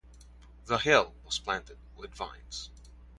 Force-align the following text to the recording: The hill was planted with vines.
The 0.65 0.79
hill 0.79 1.13
was 1.25 1.37
planted 1.37 1.77
with 1.95 2.15
vines. 2.15 2.71